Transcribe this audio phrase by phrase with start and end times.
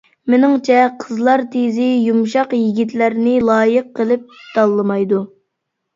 [0.33, 5.21] مېنىڭچە قىزلار تىزى يۇمشاق يىگىتلەرنى لايىق قىلىپ تاللىمايدۇ.